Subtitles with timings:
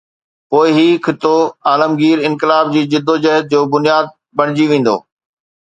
[0.49, 1.35] پوءِ هي خطو
[1.69, 4.97] عالمگير انقلاب جي جدوجهد جو بنياد بڻجي ويندو.